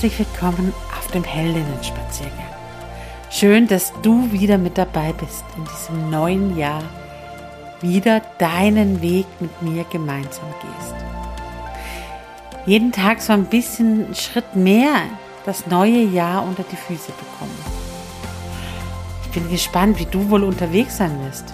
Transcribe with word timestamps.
Herzlich 0.00 0.30
willkommen 0.32 0.72
auf 0.98 1.08
dem 1.08 1.24
Heldinnen-Spaziergang. 1.24 2.32
Schön, 3.28 3.66
dass 3.66 3.92
du 4.00 4.32
wieder 4.32 4.56
mit 4.56 4.78
dabei 4.78 5.12
bist 5.12 5.44
in 5.58 5.64
diesem 5.66 6.08
neuen 6.08 6.56
Jahr, 6.56 6.82
wieder 7.82 8.22
deinen 8.38 9.02
Weg 9.02 9.26
mit 9.40 9.60
mir 9.60 9.84
gemeinsam 9.92 10.46
gehst. 10.62 10.94
Jeden 12.64 12.92
Tag 12.92 13.20
so 13.20 13.34
ein 13.34 13.44
bisschen 13.44 14.06
einen 14.06 14.14
Schritt 14.14 14.56
mehr 14.56 15.02
das 15.44 15.66
neue 15.66 16.02
Jahr 16.04 16.44
unter 16.44 16.62
die 16.62 16.76
Füße 16.76 17.12
bekommen. 17.12 17.58
Ich 19.24 19.30
bin 19.32 19.50
gespannt, 19.50 19.98
wie 19.98 20.06
du 20.06 20.30
wohl 20.30 20.44
unterwegs 20.44 20.96
sein 20.96 21.22
wirst. 21.26 21.52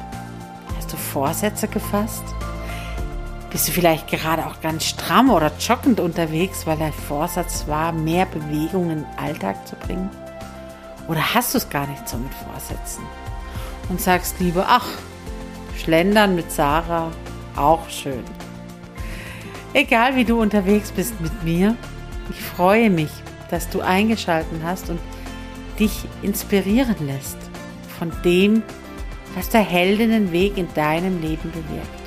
Hast 0.76 0.92
du 0.92 0.96
Vorsätze 0.96 1.66
gefasst? 1.66 2.22
Bist 3.50 3.68
du 3.68 3.72
vielleicht 3.72 4.08
gerade 4.08 4.46
auch 4.46 4.60
ganz 4.60 4.84
stramm 4.84 5.30
oder 5.30 5.52
joggend 5.58 6.00
unterwegs, 6.00 6.66
weil 6.66 6.76
dein 6.76 6.92
Vorsatz 6.92 7.66
war, 7.66 7.92
mehr 7.92 8.26
Bewegung 8.26 8.90
in 8.90 8.98
den 8.98 9.06
Alltag 9.16 9.66
zu 9.66 9.76
bringen? 9.76 10.10
Oder 11.08 11.34
hast 11.34 11.54
du 11.54 11.58
es 11.58 11.70
gar 11.70 11.86
nicht 11.86 12.08
so 12.08 12.16
mit 12.16 12.32
Vorsätzen? 12.34 13.04
Und 13.88 14.00
sagst 14.00 14.40
lieber, 14.40 14.66
ach, 14.68 14.86
Schlendern 15.78 16.34
mit 16.34 16.50
Sarah, 16.50 17.12
auch 17.54 17.88
schön. 17.88 18.24
Egal 19.72 20.16
wie 20.16 20.24
du 20.24 20.40
unterwegs 20.40 20.90
bist 20.90 21.20
mit 21.20 21.44
mir, 21.44 21.76
ich 22.30 22.40
freue 22.40 22.90
mich, 22.90 23.10
dass 23.50 23.68
du 23.68 23.80
eingeschalten 23.80 24.62
hast 24.64 24.90
und 24.90 24.98
dich 25.78 26.04
inspirieren 26.22 26.96
lässt 27.06 27.38
von 27.98 28.10
dem, 28.24 28.62
was 29.34 29.50
der 29.50 29.60
Heldinnenweg 29.60 30.56
in 30.56 30.72
deinem 30.74 31.20
Leben 31.20 31.52
bewirkt. 31.52 32.05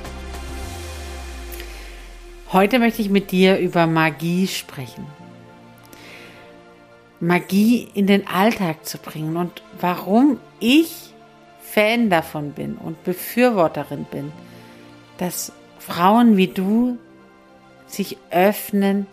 Heute 2.51 2.79
möchte 2.79 3.03
ich 3.03 3.11
mit 3.11 3.29
dir 3.29 3.59
über 3.59 3.85
Magie 3.85 4.47
sprechen. 4.47 5.05
Magie 7.19 7.87
in 7.93 8.07
den 8.07 8.27
Alltag 8.27 8.87
zu 8.87 8.97
bringen 8.97 9.37
und 9.37 9.61
warum 9.79 10.39
ich 10.59 11.13
Fan 11.61 12.09
davon 12.09 12.53
bin 12.53 12.75
und 12.75 13.03
Befürworterin 13.03 14.05
bin, 14.09 14.31
dass 15.19 15.51
Frauen 15.77 16.37
wie 16.37 16.47
du 16.47 16.97
sich 17.85 18.17
öffnen 18.31 19.05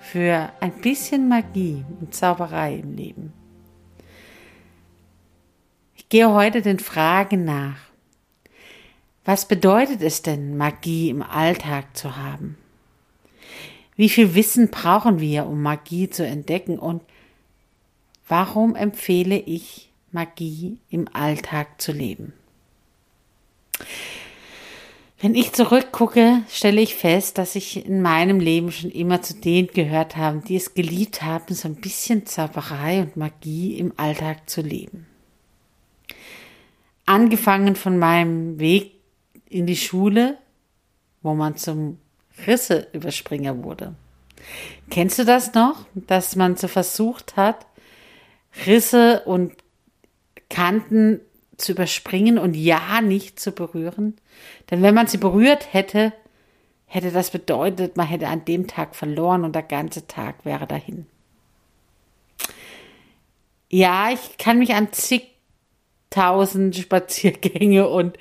für 0.00 0.48
ein 0.60 0.72
bisschen 0.72 1.28
Magie 1.28 1.84
und 2.00 2.14
Zauberei 2.14 2.76
im 2.76 2.96
Leben. 2.96 3.34
Ich 5.94 6.08
gehe 6.08 6.32
heute 6.32 6.62
den 6.62 6.78
Fragen 6.78 7.44
nach. 7.44 7.76
Was 9.26 9.46
bedeutet 9.46 10.00
es 10.00 10.22
denn, 10.22 10.56
Magie 10.56 11.10
im 11.10 11.20
Alltag 11.20 11.94
zu 11.94 12.16
haben? 12.16 12.56
Wie 13.96 14.08
viel 14.08 14.34
Wissen 14.34 14.70
brauchen 14.70 15.20
wir, 15.20 15.46
um 15.46 15.62
Magie 15.62 16.08
zu 16.08 16.26
entdecken? 16.26 16.78
Und 16.78 17.02
warum 18.26 18.74
empfehle 18.74 19.38
ich, 19.38 19.90
Magie 20.10 20.78
im 20.90 21.08
Alltag 21.12 21.80
zu 21.80 21.92
leben? 21.92 22.32
Wenn 25.20 25.36
ich 25.36 25.52
zurückgucke, 25.52 26.42
stelle 26.48 26.80
ich 26.80 26.96
fest, 26.96 27.38
dass 27.38 27.54
ich 27.54 27.86
in 27.86 28.02
meinem 28.02 28.40
Leben 28.40 28.72
schon 28.72 28.90
immer 28.90 29.22
zu 29.22 29.34
denen 29.34 29.68
gehört 29.68 30.16
habe, 30.16 30.42
die 30.46 30.56
es 30.56 30.74
geliebt 30.74 31.22
haben, 31.22 31.54
so 31.54 31.68
ein 31.68 31.76
bisschen 31.76 32.26
Zauberei 32.26 33.02
und 33.02 33.16
Magie 33.16 33.78
im 33.78 33.92
Alltag 33.96 34.50
zu 34.50 34.62
leben. 34.62 35.06
Angefangen 37.06 37.76
von 37.76 37.98
meinem 37.98 38.58
Weg 38.58 38.94
in 39.48 39.66
die 39.66 39.76
Schule, 39.76 40.38
wo 41.22 41.34
man 41.34 41.56
zum 41.56 41.98
Risseüberspringer 42.46 43.62
wurde. 43.62 43.94
Kennst 44.90 45.18
du 45.18 45.24
das 45.24 45.54
noch, 45.54 45.86
dass 45.94 46.36
man 46.36 46.56
so 46.56 46.68
versucht 46.68 47.36
hat, 47.36 47.66
Risse 48.66 49.22
und 49.24 49.54
Kanten 50.50 51.20
zu 51.56 51.72
überspringen 51.72 52.38
und 52.38 52.54
ja 52.54 53.00
nicht 53.00 53.40
zu 53.40 53.52
berühren? 53.52 54.16
Denn 54.70 54.82
wenn 54.82 54.94
man 54.94 55.06
sie 55.06 55.18
berührt 55.18 55.72
hätte, 55.72 56.12
hätte 56.86 57.10
das 57.10 57.30
bedeutet, 57.30 57.96
man 57.96 58.06
hätte 58.06 58.28
an 58.28 58.44
dem 58.44 58.66
Tag 58.66 58.94
verloren 58.94 59.44
und 59.44 59.54
der 59.54 59.62
ganze 59.62 60.06
Tag 60.06 60.44
wäre 60.44 60.66
dahin. 60.66 61.06
Ja, 63.70 64.10
ich 64.10 64.36
kann 64.36 64.58
mich 64.58 64.74
an 64.74 64.92
zig 64.92 65.31
tausend 66.12 66.76
Spaziergänge 66.76 67.88
und 67.88 68.18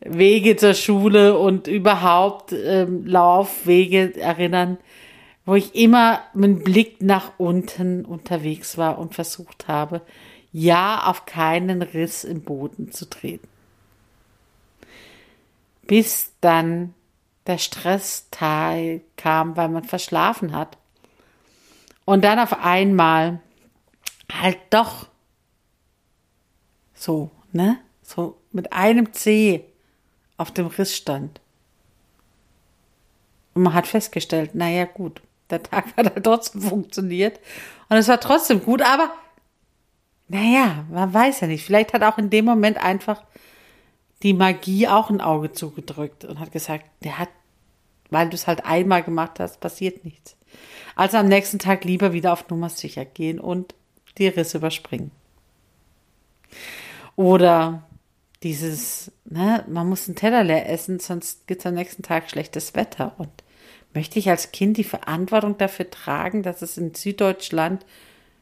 Wege 0.00 0.56
zur 0.56 0.74
Schule 0.74 1.38
und 1.38 1.66
überhaupt 1.66 2.52
ähm, 2.52 3.06
Laufwege 3.06 4.14
erinnern, 4.20 4.78
wo 5.44 5.54
ich 5.54 5.74
immer 5.74 6.20
mit 6.34 6.62
Blick 6.62 7.02
nach 7.02 7.32
unten 7.38 8.04
unterwegs 8.04 8.78
war 8.78 8.98
und 8.98 9.14
versucht 9.14 9.66
habe, 9.66 10.02
ja 10.52 11.04
auf 11.06 11.26
keinen 11.26 11.82
Riss 11.82 12.24
im 12.24 12.42
Boden 12.42 12.92
zu 12.92 13.08
treten. 13.08 13.48
Bis 15.86 16.32
dann 16.40 16.94
der 17.46 17.58
Stressteil 17.58 19.00
kam, 19.16 19.56
weil 19.56 19.68
man 19.68 19.84
verschlafen 19.84 20.54
hat. 20.54 20.78
Und 22.04 22.24
dann 22.24 22.38
auf 22.38 22.62
einmal 22.62 23.40
halt 24.32 24.58
doch 24.70 25.08
so, 27.02 27.30
ne? 27.52 27.78
So 28.02 28.36
mit 28.52 28.72
einem 28.72 29.12
C 29.12 29.64
auf 30.36 30.50
dem 30.52 30.66
Riss 30.66 30.96
stand. 30.96 31.40
Und 33.54 33.64
man 33.64 33.74
hat 33.74 33.86
festgestellt, 33.86 34.54
naja, 34.54 34.84
gut, 34.84 35.20
der 35.50 35.62
Tag 35.62 35.86
hat 35.96 36.14
halt 36.14 36.24
trotzdem 36.24 36.62
funktioniert. 36.62 37.40
Und 37.88 37.96
es 37.96 38.08
war 38.08 38.20
trotzdem 38.20 38.62
gut, 38.62 38.82
aber 38.82 39.12
naja, 40.28 40.86
man 40.90 41.12
weiß 41.12 41.40
ja 41.40 41.46
nicht. 41.46 41.64
Vielleicht 41.64 41.92
hat 41.92 42.02
auch 42.02 42.18
in 42.18 42.30
dem 42.30 42.44
Moment 42.44 42.78
einfach 42.78 43.22
die 44.22 44.32
Magie 44.32 44.86
auch 44.86 45.10
ein 45.10 45.20
Auge 45.20 45.52
zugedrückt 45.52 46.24
und 46.24 46.38
hat 46.38 46.52
gesagt, 46.52 46.84
der 47.02 47.18
hat, 47.18 47.28
weil 48.10 48.28
du 48.28 48.34
es 48.34 48.46
halt 48.46 48.64
einmal 48.64 49.02
gemacht 49.02 49.40
hast, 49.40 49.60
passiert 49.60 50.04
nichts. 50.04 50.36
Also 50.94 51.16
am 51.16 51.26
nächsten 51.28 51.58
Tag 51.58 51.84
lieber 51.84 52.12
wieder 52.12 52.32
auf 52.32 52.48
Nummer 52.48 52.68
sicher 52.68 53.04
gehen 53.04 53.40
und 53.40 53.74
die 54.18 54.28
Risse 54.28 54.58
überspringen. 54.58 55.10
Oder 57.16 57.88
dieses, 58.42 59.12
ne, 59.24 59.64
man 59.68 59.88
muss 59.88 60.08
einen 60.08 60.16
Teller 60.16 60.44
leer 60.44 60.68
essen, 60.68 60.98
sonst 60.98 61.46
gibt 61.46 61.60
es 61.60 61.66
am 61.66 61.74
nächsten 61.74 62.02
Tag 62.02 62.30
schlechtes 62.30 62.74
Wetter. 62.74 63.14
Und 63.18 63.30
möchte 63.94 64.18
ich 64.18 64.28
als 64.30 64.52
Kind 64.52 64.76
die 64.76 64.84
Verantwortung 64.84 65.58
dafür 65.58 65.90
tragen, 65.90 66.42
dass 66.42 66.62
es 66.62 66.76
in 66.76 66.94
Süddeutschland 66.94 67.84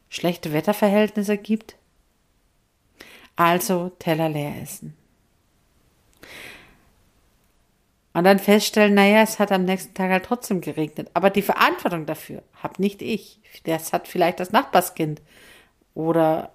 schlechte 0.08 0.52
Wetterverhältnisse 0.52 1.37
gibt? 1.37 1.76
Also 3.37 3.90
Teller 3.99 4.28
leer 4.28 4.55
essen. 4.62 4.94
Und 8.12 8.25
dann 8.25 8.38
feststellen, 8.38 8.94
naja, 8.94 9.23
es 9.23 9.38
hat 9.38 9.52
am 9.52 9.64
nächsten 9.64 9.94
Tag 9.94 10.11
halt 10.11 10.25
trotzdem 10.25 10.61
geregnet. 10.61 11.08
Aber 11.14 11.31
die 11.31 11.43
Verantwortung 11.43 12.06
dafür 12.06 12.43
habe 12.55 12.82
nicht 12.82 13.02
ich. 13.02 13.40
Das 13.64 13.93
hat 13.93 14.08
vielleicht 14.08 14.40
das 14.40 14.50
Nachbarskind. 14.50 15.23
Oder 15.94 16.52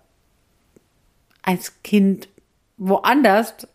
ein 1.45 1.59
Kind 1.83 2.27
woanders, 2.77 3.67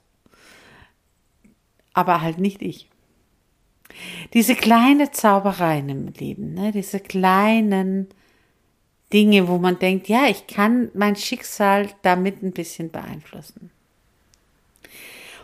aber 1.93 2.21
halt 2.21 2.39
nicht 2.39 2.63
ich. 2.63 2.89
Diese 4.35 4.55
kleine 4.55 5.11
Zaubereien 5.11 5.89
im 5.89 6.09
Leben, 6.09 6.55
ne? 6.55 6.73
diese 6.73 7.01
kleinen 7.01 8.09
Dinge, 9.13 9.49
wo 9.49 9.59
man 9.59 9.79
denkt, 9.79 10.09
ja, 10.09 10.27
ich 10.29 10.47
kann 10.47 10.91
mein 10.95 11.17
Schicksal 11.17 11.89
damit 12.03 12.43
ein 12.43 12.53
bisschen 12.53 12.91
beeinflussen. 12.91 13.71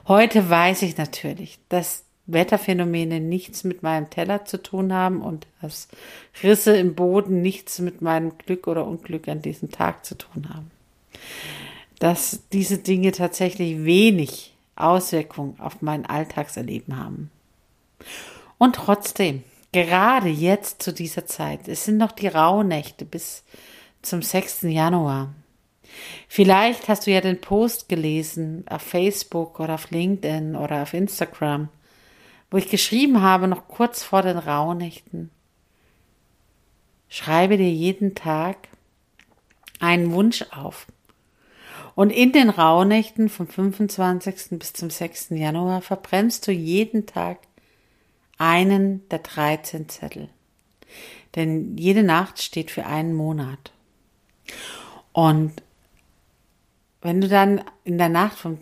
Heute 0.06 0.49
weiß 0.49 0.82
ich 0.82 0.96
natürlich, 0.96 1.58
dass 1.69 2.05
Wetterphänomene 2.26 3.20
nichts 3.20 3.64
mit 3.64 3.82
meinem 3.82 4.11
Teller 4.11 4.44
zu 4.44 4.62
tun 4.62 4.93
haben 4.93 5.20
und 5.20 5.46
dass 5.61 5.88
Risse 6.43 6.76
im 6.76 6.94
Boden 6.94 7.43
nichts 7.43 7.81
mit 7.81 8.02
meinem 8.02 8.38
Glück 8.38 8.67
oder 8.69 8.87
Unglück 8.87 9.28
an 9.28 9.43
diesem 9.43 9.70
Tag 9.70 10.05
zu 10.05 10.17
tun 10.17 10.49
haben. 10.49 10.70
Dass 11.98 12.40
diese 12.52 12.78
Dinge 12.78 13.12
tatsächlich 13.12 13.84
wenig 13.84 14.54
Auswirkung 14.76 15.58
auf 15.58 15.81
mein 15.81 16.04
Alltagserleben 16.04 16.98
haben. 16.98 17.31
Und 18.58 18.76
trotzdem, 18.76 19.43
gerade 19.72 20.28
jetzt 20.28 20.82
zu 20.82 20.93
dieser 20.93 21.26
Zeit, 21.26 21.69
es 21.69 21.84
sind 21.84 21.96
noch 21.96 22.12
die 22.12 22.28
Rauhnächte 22.28 23.04
bis 23.04 23.44
zum 24.02 24.22
6. 24.22 24.62
Januar. 24.62 25.32
Vielleicht 26.28 26.88
hast 26.88 27.06
du 27.06 27.10
ja 27.10 27.22
den 27.22 27.40
Post 27.40 27.88
gelesen 27.88 28.64
auf 28.69 28.82
Facebook 28.82 29.58
oder 29.60 29.75
auf 29.75 29.90
LinkedIn 29.90 30.56
oder 30.56 30.82
auf 30.82 30.92
Instagram 30.92 31.70
wo 32.50 32.56
ich 32.56 32.69
geschrieben 32.69 33.22
habe, 33.22 33.49
noch 33.49 33.69
kurz 33.69 34.02
vor 34.02 34.22
den 34.22 34.38
Rauhnächten. 34.38 35.31
Schreibe 37.08 37.56
dir 37.56 37.70
jeden 37.70 38.14
Tag 38.14 38.69
einen 39.81 40.12
Wunsch 40.12 40.44
auf. 40.50 40.87
Und 41.96 42.10
in 42.10 42.32
den 42.32 42.50
Rauhnächten 42.50 43.31
vom 43.31 43.48
25. 43.48 44.58
bis 44.58 44.75
zum 44.75 44.90
6. 44.90 45.31
Januar 45.31 45.81
verbrennst 45.81 46.46
du 46.46 46.52
jeden 46.52 47.06
Tag 47.06 47.38
einen 48.37 49.08
der 49.08 49.20
13 49.20 49.88
Zettel. 49.88 50.28
Denn 51.34 51.78
jede 51.78 52.02
Nacht 52.02 52.43
steht 52.43 52.70
für 52.70 52.84
einen 52.84 53.14
Monat. 53.14 53.72
Und 55.12 55.54
wenn 57.00 57.22
du 57.22 57.28
dann 57.28 57.64
in 57.84 57.96
der 57.96 58.10
Nacht 58.10 58.38
vom 58.38 58.58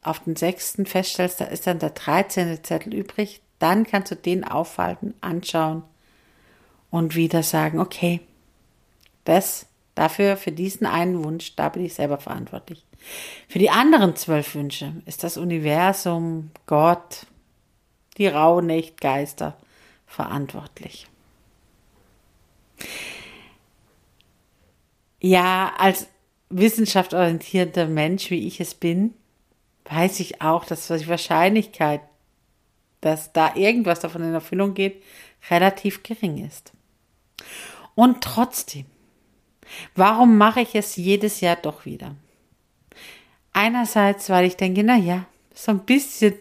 auf 0.00 0.20
den 0.20 0.36
sechsten 0.36 0.86
feststellst, 0.86 1.40
da 1.40 1.46
ist 1.46 1.66
dann 1.66 1.80
der 1.80 1.90
13. 1.90 2.62
Zettel 2.62 2.94
übrig, 2.94 3.42
dann 3.58 3.84
kannst 3.84 4.12
du 4.12 4.14
den 4.14 4.44
aufhalten, 4.44 5.14
anschauen 5.20 5.82
und 6.90 7.16
wieder 7.16 7.42
sagen, 7.42 7.80
okay, 7.80 8.20
das, 9.24 9.66
dafür, 9.98 10.36
für 10.36 10.52
diesen 10.52 10.86
einen 10.86 11.24
Wunsch, 11.24 11.56
da 11.56 11.68
bin 11.68 11.84
ich 11.84 11.94
selber 11.94 12.18
verantwortlich. 12.18 12.84
Für 13.48 13.58
die 13.58 13.70
anderen 13.70 14.16
zwölf 14.16 14.54
Wünsche 14.54 14.94
ist 15.06 15.24
das 15.24 15.36
Universum, 15.36 16.50
Gott, 16.66 17.26
die 18.16 18.26
Rauhnächtgeister 18.26 19.56
verantwortlich. 20.06 21.06
Ja, 25.20 25.72
als 25.78 26.08
wissenschaftsorientierter 26.50 27.86
Mensch, 27.86 28.30
wie 28.30 28.46
ich 28.46 28.60
es 28.60 28.74
bin, 28.74 29.14
weiß 29.84 30.20
ich 30.20 30.42
auch, 30.42 30.64
dass 30.64 30.86
die 30.86 31.08
Wahrscheinlichkeit, 31.08 32.00
dass 33.00 33.32
da 33.32 33.54
irgendwas 33.54 34.00
davon 34.00 34.22
in 34.22 34.34
Erfüllung 34.34 34.74
geht, 34.74 35.02
relativ 35.50 36.02
gering 36.02 36.44
ist. 36.44 36.72
Und 37.94 38.22
trotzdem, 38.22 38.86
warum 39.94 40.36
mache 40.36 40.60
ich 40.60 40.74
es 40.74 40.96
jedes 40.96 41.40
Jahr 41.40 41.56
doch 41.56 41.84
wieder? 41.84 42.14
Einerseits, 43.52 44.30
weil 44.30 44.44
ich 44.46 44.56
denke, 44.56 44.84
na 44.84 44.96
ja, 44.96 45.26
so 45.54 45.72
ein 45.72 45.84
bisschen, 45.84 46.34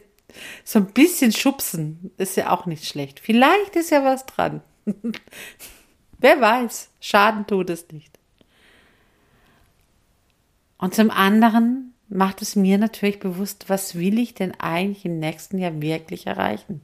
so 0.63 0.79
ein 0.79 0.87
bisschen 0.87 1.31
schubsen 1.31 2.11
ist 2.17 2.37
ja 2.37 2.51
auch 2.51 2.65
nicht 2.65 2.85
schlecht. 2.85 3.19
Vielleicht 3.19 3.75
ist 3.75 3.89
ja 3.89 4.03
was 4.03 4.25
dran. 4.25 4.61
Wer 6.19 6.41
weiß, 6.41 6.89
Schaden 6.99 7.45
tut 7.47 7.69
es 7.69 7.87
nicht. 7.91 8.17
Und 10.77 10.93
zum 10.93 11.09
anderen, 11.09 11.93
macht 12.09 12.41
es 12.41 12.55
mir 12.55 12.77
natürlich 12.77 13.19
bewusst, 13.19 13.65
was 13.67 13.95
will 13.95 14.19
ich 14.19 14.33
denn 14.33 14.53
eigentlich 14.59 15.05
im 15.05 15.19
nächsten 15.19 15.57
Jahr 15.57 15.81
wirklich 15.81 16.27
erreichen? 16.27 16.81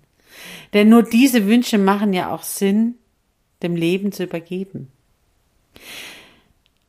Denn 0.74 0.90
nur 0.90 1.04
diese 1.04 1.46
Wünsche 1.46 1.78
machen 1.78 2.14
ja 2.14 2.34
auch 2.34 2.44
Sinn, 2.44 2.96
dem 3.62 3.76
Leben 3.76 4.12
zu 4.12 4.24
übergeben. 4.24 4.92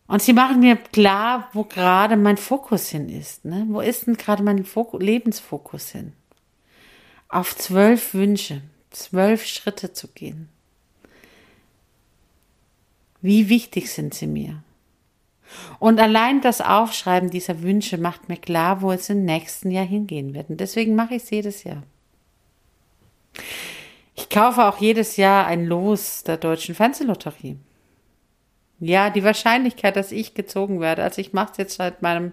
Und 0.07 0.21
sie 0.23 0.35
machen 0.35 0.61
mir 0.61 0.77
klar, 0.77 1.49
wo 1.53 1.65
gerade 1.65 2.17
mein 2.17 2.37
Fokus 2.37 2.89
hin 2.89 3.09
ist. 3.09 3.45
Ne? 3.45 3.67
Wo 3.69 3.81
ist 3.81 4.07
denn 4.07 4.17
gerade 4.17 4.43
mein 4.43 4.65
Fokus, 4.65 5.03
Lebensfokus 5.03 5.91
hin? 5.91 6.13
Auf 7.29 7.57
zwölf 7.57 8.13
Wünsche, 8.15 8.61
zwölf 8.91 9.47
Schritte 9.47 9.93
zu 9.93 10.09
gehen. 10.09 10.49
Wie 13.23 13.49
wichtig 13.49 13.91
sind 13.91 14.13
sie 14.13 14.27
mir? 14.27 14.63
Und 15.79 15.99
allein 16.01 16.41
das 16.43 16.61
Aufschreiben 16.61 17.31
dieser 17.31 17.63
Wünsche 17.63 17.97
macht 17.97 18.29
mir 18.29 18.37
klar, 18.37 18.83
wo 18.83 18.93
es 18.93 19.09
im 19.09 19.25
nächsten 19.25 19.71
Jahr 19.71 19.87
hingehen 19.87 20.35
wird. 20.35 20.51
Und 20.51 20.61
deswegen 20.61 20.95
mache 20.95 21.15
ich 21.15 21.23
es 21.23 21.31
jedes 21.31 21.65
Jahr. 21.65 21.83
Ich 24.15 24.29
kaufe 24.29 24.65
auch 24.65 24.79
jedes 24.79 25.17
Jahr 25.17 25.47
ein 25.47 25.65
Los 25.67 26.23
der 26.25 26.37
deutschen 26.37 26.75
Fernsehlotterie. 26.75 27.57
Ja, 28.81 29.11
die 29.11 29.25
Wahrscheinlichkeit, 29.25 29.97
dass 29.97 30.13
ich 30.13 30.35
gezogen 30.35 30.81
werde, 30.81 31.03
also 31.03 31.21
ich 31.21 31.33
mache 31.33 31.53
es 31.53 31.59
jetzt 31.59 31.77
seit 31.77 32.03
meinem 32.03 32.33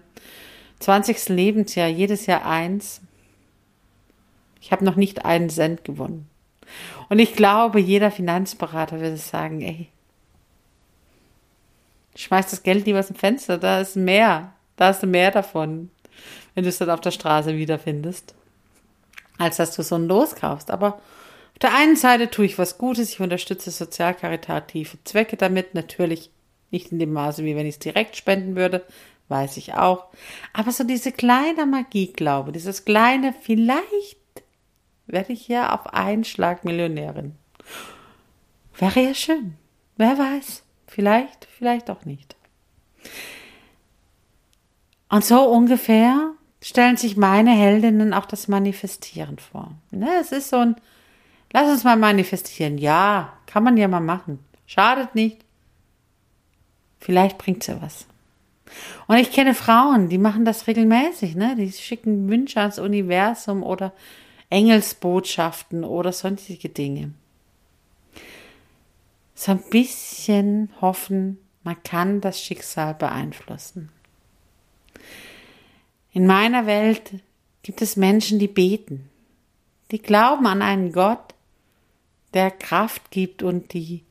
20. 0.80 1.28
Lebensjahr, 1.28 1.88
jedes 1.88 2.26
Jahr 2.26 2.44
eins. 2.44 3.00
Ich 4.60 4.72
habe 4.72 4.84
noch 4.84 4.96
nicht 4.96 5.24
einen 5.24 5.50
Cent 5.50 5.84
gewonnen. 5.84 6.28
Und 7.08 7.18
ich 7.18 7.34
glaube, 7.34 7.80
jeder 7.80 8.10
Finanzberater 8.10 9.00
würde 9.00 9.16
sagen, 9.16 9.60
ey, 9.60 9.88
Schmeiß 12.14 12.50
das 12.50 12.62
Geld 12.62 12.86
lieber 12.86 12.98
aus 12.98 13.06
dem 13.06 13.16
Fenster, 13.16 13.58
da 13.58 13.80
ist 13.80 13.96
mehr. 13.96 14.52
Da 14.76 14.88
hast 14.88 15.02
du 15.02 15.06
mehr 15.06 15.30
davon, 15.30 15.90
wenn 16.54 16.64
du 16.64 16.68
es 16.68 16.78
dann 16.78 16.90
auf 16.90 17.00
der 17.00 17.10
Straße 17.10 17.56
wiederfindest, 17.56 18.34
als 19.38 19.56
dass 19.56 19.74
du 19.74 19.82
so 19.82 19.94
ein 19.94 20.08
Los 20.08 20.34
kaufst. 20.34 20.70
Aber 20.70 21.00
der 21.62 21.74
einen 21.74 21.96
Seite 21.96 22.30
tue 22.30 22.44
ich 22.44 22.58
was 22.58 22.78
Gutes, 22.78 23.10
ich 23.10 23.20
unterstütze 23.20 23.70
sozialkaritative 23.70 24.98
Zwecke 25.04 25.36
damit, 25.36 25.74
natürlich 25.74 26.30
nicht 26.70 26.92
in 26.92 26.98
dem 26.98 27.12
Maße, 27.12 27.44
wie 27.44 27.54
wenn 27.54 27.66
ich 27.66 27.74
es 27.74 27.78
direkt 27.78 28.16
spenden 28.16 28.56
würde, 28.56 28.84
weiß 29.28 29.56
ich 29.56 29.74
auch. 29.74 30.06
Aber 30.52 30.72
so 30.72 30.84
diese 30.84 31.12
kleine 31.12 31.66
Magieglaube, 31.66 32.52
dieses 32.52 32.84
kleine, 32.84 33.34
vielleicht 33.40 34.16
werde 35.06 35.32
ich 35.32 35.48
ja 35.48 35.74
auf 35.74 35.92
einen 35.92 36.24
Schlag 36.24 36.64
Millionärin. 36.64 37.34
Wäre 38.78 39.00
ja 39.00 39.14
schön. 39.14 39.54
Wer 39.96 40.18
weiß. 40.18 40.62
Vielleicht, 40.86 41.46
vielleicht 41.46 41.90
auch 41.90 42.04
nicht. 42.04 42.36
Und 45.08 45.24
so 45.24 45.42
ungefähr 45.42 46.32
stellen 46.62 46.96
sich 46.96 47.16
meine 47.16 47.50
Heldinnen 47.50 48.14
auch 48.14 48.26
das 48.26 48.48
Manifestieren 48.48 49.38
vor. 49.38 49.72
Ne, 49.90 50.08
es 50.20 50.32
ist 50.32 50.48
so 50.50 50.56
ein, 50.56 50.76
lass 51.52 51.68
uns 51.68 51.84
mal 51.84 51.96
manifestieren. 51.96 52.78
Ja, 52.78 53.32
kann 53.46 53.64
man 53.64 53.76
ja 53.76 53.88
mal 53.88 54.00
machen. 54.00 54.38
Schadet 54.66 55.14
nicht. 55.14 55.44
Vielleicht 56.98 57.38
bringt 57.38 57.62
sie 57.62 57.80
was. 57.82 58.06
Und 59.06 59.16
ich 59.16 59.32
kenne 59.32 59.54
Frauen, 59.54 60.08
die 60.08 60.18
machen 60.18 60.44
das 60.44 60.66
regelmäßig, 60.66 61.34
ne? 61.34 61.56
Die 61.56 61.70
schicken 61.72 62.28
Wünsche 62.28 62.60
ans 62.60 62.78
Universum 62.78 63.62
oder 63.62 63.92
Engelsbotschaften 64.48 65.84
oder 65.84 66.12
sonstige 66.12 66.68
Dinge 66.68 67.12
so 69.42 69.52
ein 69.52 69.62
bisschen 69.70 70.70
hoffen, 70.80 71.38
man 71.64 71.82
kann 71.82 72.20
das 72.20 72.40
Schicksal 72.40 72.94
beeinflussen. 72.94 73.90
In 76.12 76.26
meiner 76.26 76.66
Welt 76.66 77.10
gibt 77.62 77.82
es 77.82 77.96
Menschen, 77.96 78.38
die 78.38 78.48
beten, 78.48 79.08
die 79.90 80.00
glauben 80.00 80.46
an 80.46 80.62
einen 80.62 80.92
Gott, 80.92 81.34
der 82.34 82.50
Kraft 82.50 83.10
gibt 83.10 83.42
und 83.42 83.72
die, 83.72 84.02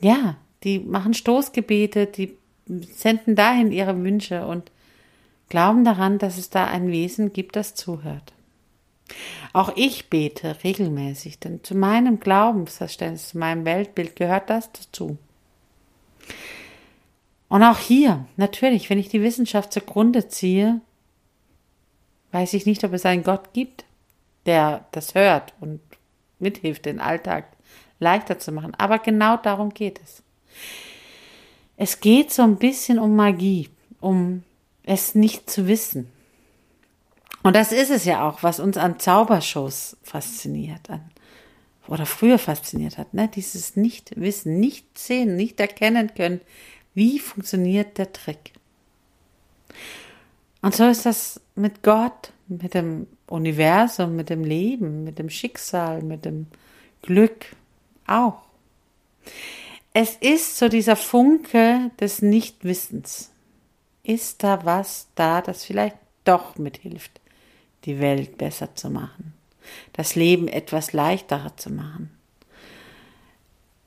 ja, 0.00 0.36
die 0.64 0.78
machen 0.78 1.14
Stoßgebete, 1.14 2.06
die 2.06 2.36
senden 2.66 3.34
dahin 3.34 3.72
ihre 3.72 4.02
Wünsche 4.02 4.46
und 4.46 4.70
glauben 5.48 5.84
daran, 5.84 6.18
dass 6.18 6.36
es 6.36 6.50
da 6.50 6.66
ein 6.66 6.88
Wesen 6.90 7.32
gibt, 7.32 7.56
das 7.56 7.74
zuhört. 7.74 8.32
Auch 9.54 9.72
ich 9.76 10.10
bete 10.10 10.56
regelmäßig, 10.62 11.38
denn 11.38 11.64
zu 11.64 11.74
meinem 11.74 12.20
Glaubensverständnis, 12.20 13.30
zu 13.30 13.38
meinem 13.38 13.64
Weltbild 13.64 14.16
gehört 14.16 14.50
das 14.50 14.70
dazu. 14.72 15.16
Und 17.48 17.62
auch 17.62 17.78
hier, 17.78 18.26
natürlich, 18.36 18.90
wenn 18.90 18.98
ich 18.98 19.08
die 19.08 19.22
Wissenschaft 19.22 19.72
zugrunde 19.72 20.28
ziehe, 20.28 20.82
weiß 22.32 22.52
ich 22.52 22.66
nicht, 22.66 22.84
ob 22.84 22.92
es 22.92 23.06
einen 23.06 23.22
Gott 23.22 23.54
gibt, 23.54 23.86
der 24.44 24.86
das 24.92 25.14
hört 25.14 25.54
und 25.60 25.80
mithilft, 26.40 26.84
den 26.84 27.00
Alltag 27.00 27.46
leichter 27.98 28.38
zu 28.38 28.52
machen. 28.52 28.74
Aber 28.76 28.98
genau 28.98 29.36
darum 29.36 29.70
geht 29.70 30.00
es. 30.02 30.22
Es 31.76 32.00
geht 32.00 32.32
so 32.32 32.42
ein 32.42 32.56
bisschen 32.56 32.98
um 32.98 33.16
Magie, 33.16 33.70
um 34.00 34.42
es 34.82 35.14
nicht 35.14 35.50
zu 35.50 35.68
wissen. 35.68 36.10
Und 37.42 37.54
das 37.54 37.72
ist 37.72 37.90
es 37.90 38.04
ja 38.04 38.28
auch, 38.28 38.42
was 38.42 38.58
uns 38.58 38.76
an 38.76 38.98
Zaubershows 38.98 39.96
fasziniert, 40.02 40.90
an 40.90 41.10
oder 41.86 42.04
früher 42.04 42.38
fasziniert 42.38 42.98
hat, 42.98 43.14
ne? 43.14 43.28
dieses 43.28 43.76
Nicht-Wissen, 43.76 44.60
nicht 44.60 44.98
sehen, 44.98 45.36
nicht 45.36 45.58
erkennen 45.58 46.12
können, 46.14 46.40
wie 46.94 47.18
funktioniert 47.18 47.96
der 47.96 48.12
Trick. 48.12 48.52
Und 50.60 50.74
so 50.74 50.86
ist 50.86 51.06
das 51.06 51.40
mit 51.54 51.82
Gott, 51.82 52.32
mit 52.48 52.74
dem 52.74 53.06
Universum, 53.26 54.16
mit 54.16 54.30
dem 54.30 54.44
Leben, 54.44 55.04
mit 55.04 55.18
dem 55.18 55.30
Schicksal, 55.30 56.02
mit 56.02 56.24
dem 56.24 56.46
Glück 57.02 57.46
auch. 58.06 58.42
Es 59.92 60.16
ist 60.16 60.56
so 60.56 60.68
dieser 60.68 60.96
Funke 60.96 61.90
des 62.00 62.22
Nichtwissens. 62.22 63.30
Ist 64.02 64.42
da 64.42 64.64
was 64.64 65.08
da, 65.14 65.42
das 65.42 65.64
vielleicht 65.64 65.96
doch 66.24 66.56
mithilft, 66.56 67.20
die 67.84 68.00
Welt 68.00 68.38
besser 68.38 68.74
zu 68.74 68.90
machen, 68.90 69.34
das 69.92 70.14
Leben 70.14 70.48
etwas 70.48 70.92
leichterer 70.92 71.56
zu 71.56 71.70
machen, 71.70 72.10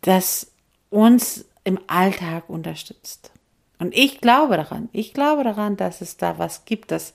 das 0.01 0.51
uns 0.89 1.45
im 1.63 1.79
Alltag 1.87 2.49
unterstützt. 2.49 3.31
Und 3.79 3.95
ich 3.95 4.21
glaube 4.21 4.57
daran, 4.57 4.89
ich 4.91 5.13
glaube 5.13 5.43
daran, 5.43 5.77
dass 5.77 6.01
es 6.01 6.17
da 6.17 6.37
was 6.37 6.65
gibt, 6.65 6.91
das 6.91 7.13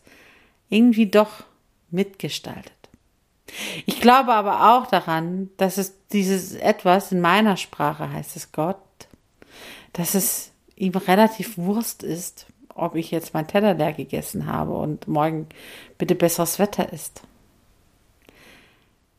irgendwie 0.69 1.07
doch 1.07 1.45
mitgestaltet. 1.91 2.73
Ich 3.87 4.01
glaube 4.01 4.33
aber 4.33 4.77
auch 4.77 4.87
daran, 4.87 5.51
dass 5.57 5.79
es 5.79 5.95
dieses 6.13 6.55
etwas, 6.55 7.13
in 7.13 7.21
meiner 7.21 7.57
Sprache 7.57 8.13
heißt 8.13 8.37
es 8.37 8.53
Gott, 8.53 8.77
dass 9.93 10.15
es 10.15 10.51
ihm 10.75 10.95
relativ 10.95 11.57
Wurst 11.57 12.03
ist, 12.03 12.47
ob 12.75 12.95
ich 12.97 13.11
jetzt 13.11 13.35
mein 13.35 13.47
Teller 13.47 13.75
leer 13.75 13.93
gegessen 13.93 14.47
habe 14.47 14.75
und 14.75 15.09
morgen 15.09 15.47
bitte 15.97 16.15
besseres 16.15 16.59
Wetter 16.59 16.93
ist. 16.93 17.23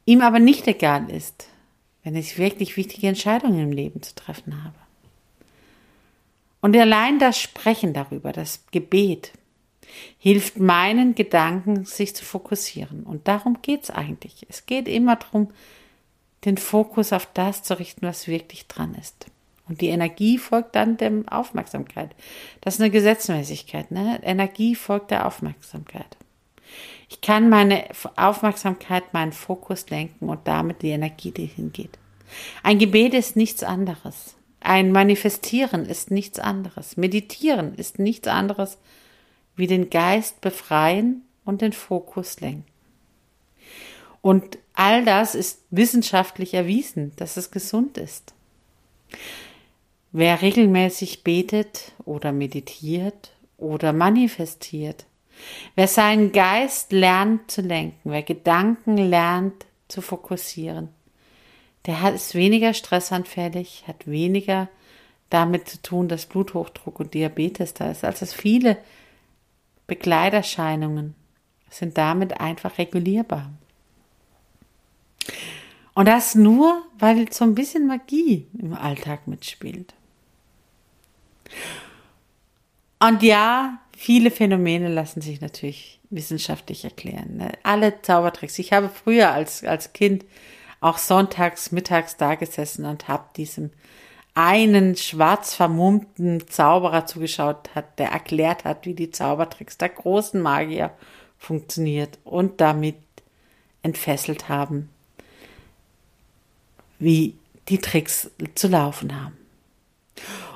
Ihm 0.05 0.21
aber 0.21 0.39
nicht 0.39 0.67
egal 0.67 1.09
ist, 1.09 1.47
wenn 2.03 2.15
ich 2.15 2.37
wirklich 2.37 2.77
wichtige 2.77 3.07
Entscheidungen 3.07 3.59
im 3.59 3.71
Leben 3.71 4.01
zu 4.01 4.13
treffen 4.15 4.63
habe. 4.63 4.75
Und 6.61 6.75
allein 6.75 7.19
das 7.19 7.39
Sprechen 7.39 7.93
darüber, 7.93 8.31
das 8.31 8.65
Gebet, 8.71 9.31
hilft 10.17 10.59
meinen 10.59 11.15
Gedanken, 11.15 11.85
sich 11.85 12.15
zu 12.15 12.25
fokussieren. 12.25 13.03
Und 13.03 13.27
darum 13.27 13.61
geht 13.61 13.83
es 13.83 13.89
eigentlich. 13.89 14.45
Es 14.49 14.65
geht 14.65 14.87
immer 14.87 15.15
darum, 15.15 15.49
den 16.45 16.57
Fokus 16.57 17.13
auf 17.13 17.27
das 17.33 17.63
zu 17.63 17.77
richten, 17.79 18.05
was 18.05 18.27
wirklich 18.27 18.67
dran 18.67 18.95
ist. 18.95 19.27
Und 19.67 19.81
die 19.81 19.89
Energie 19.89 20.37
folgt 20.37 20.75
dann 20.75 20.97
der 20.97 21.11
Aufmerksamkeit. 21.27 22.15
Das 22.61 22.75
ist 22.75 22.81
eine 22.81 22.89
Gesetzmäßigkeit. 22.89 23.91
Ne? 23.91 24.19
Energie 24.23 24.75
folgt 24.75 25.11
der 25.11 25.25
Aufmerksamkeit. 25.25 26.17
Ich 27.09 27.21
kann 27.21 27.49
meine 27.49 27.85
Aufmerksamkeit, 28.15 29.13
meinen 29.13 29.31
Fokus 29.31 29.89
lenken 29.89 30.29
und 30.29 30.47
damit 30.47 30.81
die 30.81 30.89
Energie, 30.89 31.31
die 31.31 31.45
hingeht. 31.45 31.97
Ein 32.63 32.79
Gebet 32.79 33.13
ist 33.13 33.35
nichts 33.35 33.63
anderes. 33.63 34.35
Ein 34.59 34.91
Manifestieren 34.91 35.85
ist 35.85 36.11
nichts 36.11 36.39
anderes. 36.39 36.97
Meditieren 36.97 37.75
ist 37.75 37.99
nichts 37.99 38.27
anderes 38.27 38.77
wie 39.57 39.67
den 39.67 39.89
Geist 39.89 40.39
befreien 40.39 41.23
und 41.43 41.61
den 41.61 41.73
Fokus 41.73 42.39
lenken. 42.39 42.63
Und 44.21 44.57
all 44.73 45.03
das 45.03 45.35
ist 45.35 45.61
wissenschaftlich 45.71 46.53
erwiesen, 46.53 47.11
dass 47.17 47.37
es 47.37 47.51
gesund 47.51 47.97
ist. 47.97 48.33
Wer 50.11 50.41
regelmäßig 50.41 51.23
betet 51.23 51.91
oder 52.05 52.31
meditiert 52.31 53.31
oder 53.57 53.93
manifestiert, 53.93 55.05
wer 55.75 55.87
seinen 55.87 56.31
Geist 56.31 56.91
lernt 56.91 57.51
zu 57.51 57.61
lenken, 57.61 58.11
wer 58.11 58.23
Gedanken 58.23 58.97
lernt 58.97 59.65
zu 59.87 60.01
fokussieren, 60.01 60.89
der 61.85 62.13
ist 62.13 62.35
weniger 62.35 62.73
stressanfällig, 62.73 63.85
hat 63.87 64.07
weniger 64.07 64.67
damit 65.29 65.69
zu 65.69 65.81
tun, 65.81 66.07
dass 66.07 66.25
Bluthochdruck 66.25 66.99
und 66.99 67.13
Diabetes 67.13 67.73
da 67.73 67.89
ist, 67.91 68.03
als 68.03 68.21
es 68.21 68.33
viele 68.33 68.77
Begleiterscheinungen 69.87 71.15
sind 71.69 71.97
damit 71.97 72.39
einfach 72.39 72.77
regulierbar. 72.77 73.51
Und 75.93 76.07
das 76.07 76.35
nur, 76.35 76.83
weil 76.99 77.31
so 77.31 77.43
ein 77.43 77.55
bisschen 77.55 77.87
Magie 77.87 78.47
im 78.59 78.73
Alltag 78.73 79.27
mitspielt. 79.27 79.95
Und 82.99 83.23
ja, 83.23 83.79
viele 83.95 84.31
Phänomene 84.31 84.89
lassen 84.89 85.21
sich 85.21 85.41
natürlich 85.41 85.99
wissenschaftlich 86.09 86.83
erklären. 86.83 87.37
Ne? 87.37 87.51
Alle 87.63 88.01
Zaubertricks. 88.01 88.59
Ich 88.59 88.73
habe 88.73 88.89
früher 88.89 89.31
als, 89.31 89.63
als 89.63 89.93
Kind 89.93 90.25
auch 90.81 90.97
sonntags, 90.97 91.71
mittags 91.71 92.17
da 92.17 92.35
gesessen 92.35 92.85
und 92.85 93.07
habe 93.07 93.25
diesem 93.35 93.71
einen 94.37 94.95
schwarz 94.95 95.55
vermummten 95.55 96.47
Zauberer 96.47 97.07
zugeschaut 97.07 97.73
hat, 97.73 97.97
der 97.97 98.09
erklärt 98.11 98.65
hat, 98.65 98.85
wie 98.85 98.93
die 98.93 99.09
Zaubertricks 99.09 99.79
der 99.79 99.89
großen 99.89 100.39
Magier 100.39 100.91
funktioniert 101.39 102.19
und 102.23 102.61
damit 102.61 102.97
entfesselt 103.81 104.47
haben, 104.47 104.89
wie 106.99 107.35
die 107.67 107.79
Tricks 107.79 108.29
zu 108.53 108.67
laufen 108.67 109.19
haben. 109.19 109.35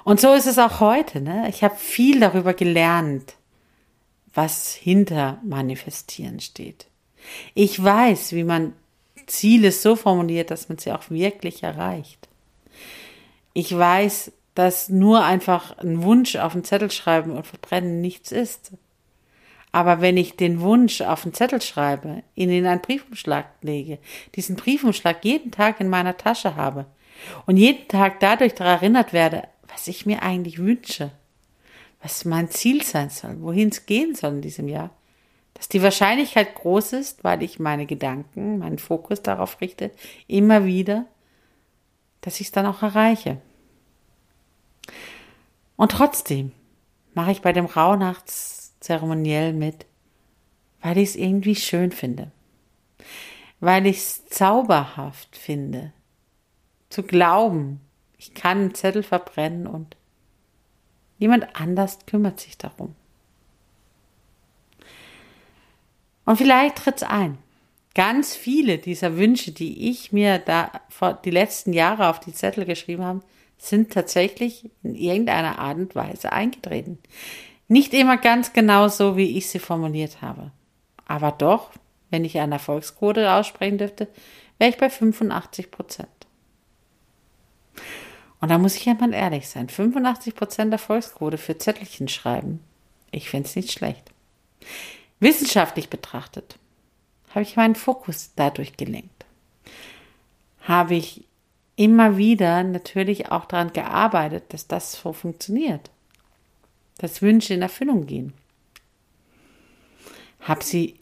Und 0.04 0.22
so 0.22 0.32
ist 0.34 0.46
es 0.46 0.60
auch 0.60 0.80
heute. 0.80 1.20
Ne? 1.20 1.50
Ich 1.50 1.64
habe 1.64 1.76
viel 1.76 2.20
darüber 2.20 2.54
gelernt, 2.54 3.34
was 4.36 4.76
hinter 4.76 5.40
Manifestieren 5.44 6.40
steht. 6.40 6.86
Ich 7.56 7.84
weiß, 7.84 8.34
wie 8.34 8.44
man 8.44 8.74
Ziele 9.26 9.72
so 9.72 9.96
formuliert, 9.96 10.52
dass 10.52 10.70
man 10.70 10.78
sie 10.78 10.92
auch 10.92 11.10
wirklich 11.10 11.64
erreicht. 11.64 12.28
Ich 13.54 13.78
weiß, 13.78 14.32
dass 14.56 14.90
nur 14.90 15.24
einfach 15.24 15.78
ein 15.80 16.04
Wunsch 16.04 16.36
auf 16.36 16.54
einen 16.54 16.64
Zettel 16.64 16.92
schreiben 16.92 17.32
und 17.32 17.48
verbrennen 17.48 18.02
nichts 18.02 18.32
ist. 18.32 18.74
Aber 19.72 20.02
wenn 20.02 20.18
ich 20.18 20.36
den 20.36 20.60
Wunsch 20.60 21.02
auf 21.02 21.24
einen 21.24 21.34
Zettel 21.34 21.62
schreibe, 21.62 22.24
ihn 22.36 22.50
in 22.50 22.66
einen 22.66 22.82
Briefumschlag 22.82 23.46
lege, 23.62 24.00
diesen 24.36 24.58
Briefumschlag 24.58 25.24
jeden 25.24 25.52
Tag 25.52 25.80
in 25.80 25.90
meiner 25.90 26.18
Tasche 26.18 26.56
habe 26.56 26.86
und 27.46 27.56
jeden 27.56 27.88
Tag 27.88 28.20
dadurch 28.20 28.54
daran 28.54 28.80
erinnert 28.80 29.14
werde, 29.14 29.44
was 29.70 29.88
ich 29.88 30.06
mir 30.06 30.24
eigentlich 30.24 30.58
wünsche, 30.60 31.12
was 32.02 32.26
mein 32.26 32.50
Ziel 32.50 32.84
sein 32.84 33.10
soll, 33.10 33.42
wohin 33.42 33.70
es 33.70 33.86
gehen 33.86 34.16
soll 34.16 34.32
in 34.34 34.42
diesem 34.42 34.68
Jahr, 34.68 34.90
dass 35.54 35.70
die 35.70 35.84
Wahrscheinlichkeit 35.84 36.56
groß 36.56 36.94
ist, 36.94 37.24
weil 37.24 37.42
ich 37.42 37.60
meine 37.60 37.86
Gedanken, 37.86 38.60
meinen 38.60 38.80
Fokus 38.80 39.22
darauf 39.22 39.62
richte, 39.62 39.92
immer 40.28 40.66
wieder 40.66 41.06
dass 42.22 42.40
ich 42.40 42.48
es 42.48 42.52
dann 42.52 42.66
auch 42.66 42.82
erreiche. 42.82 43.42
Und 45.76 45.92
trotzdem 45.92 46.52
mache 47.14 47.32
ich 47.32 47.42
bei 47.42 47.54
dem 47.54 47.66
Rauhnachtszeremoniell 47.66 49.54
mit, 49.54 49.86
weil 50.82 50.98
ich 50.98 51.10
es 51.10 51.16
irgendwie 51.16 51.56
schön 51.56 51.92
finde, 51.92 52.32
weil 53.60 53.86
ich 53.86 53.98
es 53.98 54.26
zauberhaft 54.28 55.36
finde, 55.36 55.94
zu 56.90 57.04
glauben, 57.04 57.82
ich 58.18 58.34
kann 58.34 58.60
einen 58.60 58.76
Zettel 58.76 59.04
verbrennen 59.04 59.66
und 59.66 59.98
jemand 61.18 61.56
anders 61.56 62.00
kümmert 62.06 62.40
sich 62.40 62.58
darum. 62.58 62.96
Und 66.26 66.38
vielleicht 66.38 66.78
tritt 66.78 66.98
es 66.98 67.04
ein. 67.04 67.38
Ganz 67.94 68.36
viele 68.36 68.78
dieser 68.78 69.18
Wünsche, 69.18 69.52
die 69.52 69.90
ich 69.90 70.14
mir 70.14 70.40
da 70.40 70.72
vor 70.90 71.14
die 71.14 71.32
letzten 71.32 71.74
Jahre 71.74 72.08
auf 72.08 72.22
die 72.22 72.34
Zettel 72.34 72.66
geschrieben 72.66 73.04
habe, 73.04 73.22
sind 73.58 73.92
tatsächlich 73.92 74.70
in 74.82 74.96
irgendeiner 74.96 75.60
Art 75.60 75.78
und 75.78 75.94
Weise 75.94 76.32
eingetreten. 76.32 77.00
Nicht 77.68 77.94
immer 77.94 78.18
ganz 78.18 78.54
genau 78.54 78.88
so, 78.88 79.18
wie 79.18 79.38
ich 79.38 79.50
sie 79.50 79.60
formuliert 79.60 80.22
habe. 80.22 80.52
Aber 81.06 81.32
doch, 81.32 81.72
wenn 82.10 82.24
ich 82.24 82.40
eine 82.40 82.56
Erfolgsquote 82.56 83.32
aussprechen 83.32 83.78
dürfte, 83.78 84.08
wäre 84.58 84.72
ich 84.72 84.78
bei 84.78 84.90
85 84.90 85.70
Prozent. 85.70 86.10
Und 88.40 88.50
da 88.50 88.58
muss 88.58 88.76
ich 88.76 88.86
ja 88.86 88.94
mal 88.94 89.14
ehrlich 89.14 89.50
sein. 89.50 89.70
85 89.70 90.34
Prozent 90.34 90.72
Erfolgsquote 90.72 91.38
für 91.38 91.58
Zettelchen 91.58 92.08
schreiben. 92.08 92.62
Ich 93.12 93.30
finde 93.30 93.48
es 93.48 93.56
nicht 93.56 93.72
schlecht. 93.72 94.12
Wissenschaftlich 95.20 95.90
betrachtet 95.90 96.58
habe 97.32 97.42
ich 97.42 97.56
meinen 97.56 97.76
Fokus 97.76 98.32
dadurch 98.36 98.78
gelenkt. 98.78 99.26
Habe 100.62 100.96
ich 100.96 101.26
immer 101.76 102.18
wieder 102.18 102.64
natürlich 102.64 103.32
auch 103.32 103.46
daran 103.46 103.74
gearbeitet, 103.74 104.54
dass 104.54 104.68
das 104.68 104.94
so 104.94 105.14
funktioniert. 105.14 105.90
Dass 106.98 107.22
Wünsche 107.22 107.54
in 107.54 107.62
Erfüllung 107.62 108.06
gehen. 108.06 108.34
Habe 110.42 110.64
sie 110.64 111.00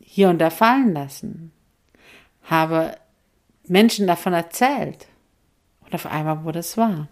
hier 0.00 0.30
und 0.30 0.38
da 0.38 0.50
fallen 0.50 0.92
lassen. 0.92 1.52
Habe 2.44 2.96
Menschen 3.66 4.06
davon 4.06 4.32
erzählt. 4.32 5.06
Und 5.80 5.94
auf 5.94 6.06
einmal 6.06 6.44
wurde 6.44 6.60
es 6.60 6.76
wahr. 6.76 7.08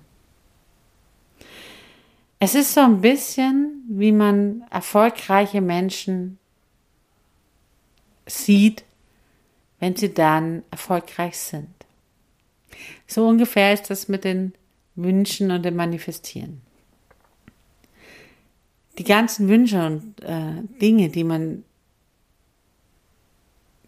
Es 2.38 2.54
ist 2.54 2.74
so 2.74 2.80
ein 2.80 3.00
bisschen, 3.00 3.84
wie 3.88 4.12
man 4.12 4.64
erfolgreiche 4.70 5.60
Menschen 5.60 6.38
sieht, 8.26 8.84
wenn 9.80 9.96
sie 9.96 10.14
dann 10.14 10.62
erfolgreich 10.70 11.36
sind. 11.38 11.68
So 13.06 13.26
ungefähr 13.26 13.72
ist 13.72 13.90
das 13.90 14.08
mit 14.08 14.24
den 14.24 14.54
Wünschen 14.94 15.50
und 15.50 15.64
dem 15.64 15.76
Manifestieren. 15.76 16.62
Die 18.98 19.04
ganzen 19.04 19.48
Wünsche 19.48 19.84
und 19.84 20.22
äh, 20.22 20.62
Dinge, 20.80 21.08
die 21.08 21.24
man, 21.24 21.64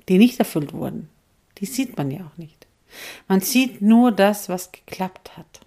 die 0.09 0.19
nicht 0.19 0.39
erfüllt 0.39 0.73
wurden, 0.73 1.09
die 1.59 1.67
sieht 1.67 1.97
man 1.97 2.11
ja 2.11 2.21
auch 2.27 2.37
nicht. 2.39 2.67
Man 3.29 3.41
sieht 3.41 3.83
nur 3.83 4.13
das, 4.13 4.49
was 4.49 4.73
geklappt 4.73 5.37
hat. 5.37 5.61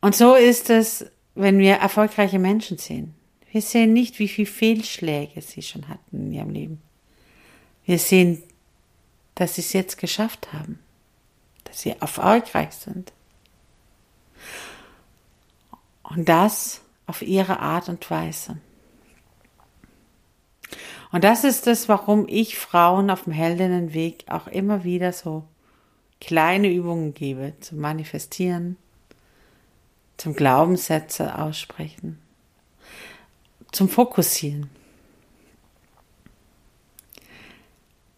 Und 0.00 0.14
so 0.14 0.34
ist 0.34 0.70
es, 0.70 1.06
wenn 1.34 1.58
wir 1.58 1.74
erfolgreiche 1.74 2.38
Menschen 2.38 2.78
sehen. 2.78 3.14
Wir 3.52 3.60
sehen 3.60 3.92
nicht, 3.92 4.18
wie 4.18 4.28
viele 4.28 4.46
Fehlschläge 4.46 5.42
sie 5.42 5.60
schon 5.60 5.88
hatten 5.88 6.26
in 6.26 6.32
ihrem 6.32 6.50
Leben. 6.50 6.82
Wir 7.84 7.98
sehen, 7.98 8.42
dass 9.34 9.56
sie 9.56 9.60
es 9.60 9.74
jetzt 9.74 9.98
geschafft 9.98 10.54
haben, 10.54 10.78
dass 11.64 11.82
sie 11.82 11.90
erfolgreich 11.90 12.72
sind. 12.72 13.12
Und 16.02 16.30
das 16.30 16.80
auf 17.06 17.20
ihre 17.20 17.60
Art 17.60 17.90
und 17.90 18.10
Weise. 18.10 18.56
Und 21.10 21.24
das 21.24 21.44
ist 21.44 21.66
es, 21.66 21.90
warum 21.90 22.26
ich 22.28 22.58
Frauen 22.58 23.10
auf 23.10 23.24
dem 23.24 23.34
Heldinnenweg 23.34 24.24
auch 24.28 24.46
immer 24.46 24.82
wieder 24.82 25.12
so 25.12 25.44
kleine 26.22 26.72
Übungen 26.72 27.12
gebe 27.12 27.52
zum 27.60 27.80
Manifestieren, 27.80 28.78
zum 30.16 30.34
Glaubenssätze 30.34 31.38
aussprechen, 31.38 32.18
zum 33.72 33.88
Fokussieren. 33.88 34.70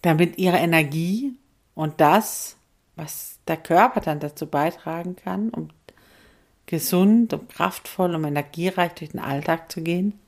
Damit 0.02 0.37
ihre 0.37 0.58
Energie 0.58 1.32
und 1.75 2.00
das, 2.00 2.56
was 2.96 3.38
der 3.49 3.56
Körper 3.56 4.00
dann 4.00 4.20
dazu 4.20 4.46
beitragen 4.46 5.16
kann, 5.16 5.49
um 5.50 5.70
gesund 6.66 7.32
und 7.32 7.49
kraftvoll, 7.49 8.14
um 8.14 8.25
energiereich 8.25 8.92
durch 8.94 9.12
den 9.12 9.20
Alltag 9.20 9.70
zu 9.73 9.82
gehen, 9.82 10.18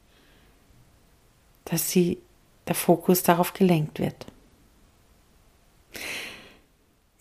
dass 1.65 1.91
sie 1.91 2.19
der 2.67 2.75
Fokus 2.75 3.23
darauf 3.23 3.53
gelenkt 3.53 3.99
wird. 3.99 4.27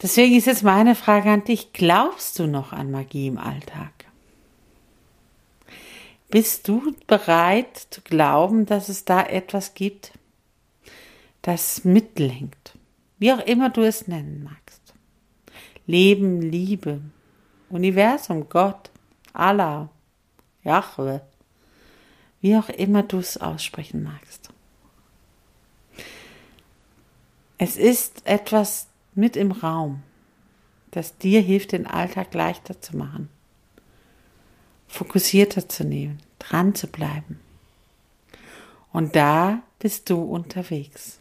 Deswegen 0.01 0.35
ist 0.35 0.47
jetzt 0.47 0.63
meine 0.63 0.95
Frage 0.95 1.31
an 1.31 1.43
dich, 1.43 1.73
glaubst 1.73 2.37
du 2.39 2.47
noch 2.47 2.73
an 2.73 2.91
Magie 2.91 3.27
im 3.27 3.37
Alltag? 3.37 3.91
Bist 6.35 6.67
du 6.67 6.93
bereit 7.07 7.87
zu 7.91 8.01
glauben, 8.01 8.65
dass 8.65 8.89
es 8.89 9.05
da 9.05 9.25
etwas 9.25 9.73
gibt, 9.73 10.11
das 11.41 11.85
mitlenkt? 11.85 12.77
Wie 13.19 13.31
auch 13.31 13.39
immer 13.45 13.69
du 13.69 13.83
es 13.83 14.09
nennen 14.09 14.43
magst. 14.43 14.93
Leben, 15.87 16.41
Liebe, 16.41 16.99
Universum, 17.69 18.49
Gott, 18.49 18.91
Allah, 19.31 19.87
Jahwe, 20.65 21.21
wie 22.41 22.57
auch 22.57 22.67
immer 22.67 23.03
du 23.03 23.19
es 23.19 23.37
aussprechen 23.37 24.03
magst. 24.03 24.49
Es 27.57 27.77
ist 27.77 28.27
etwas 28.27 28.87
mit 29.13 29.37
im 29.37 29.53
Raum, 29.53 30.03
das 30.91 31.17
dir 31.17 31.39
hilft, 31.39 31.71
den 31.71 31.87
Alltag 31.87 32.33
leichter 32.33 32.81
zu 32.81 32.97
machen 32.97 33.29
fokussierter 34.95 35.67
zu 35.67 35.83
nehmen, 35.83 36.19
dran 36.47 36.75
zu 36.75 36.87
bleiben. 36.87 37.39
Und 38.91 39.15
da 39.15 39.61
bist 39.79 40.09
du 40.09 40.21
unterwegs. 40.21 41.19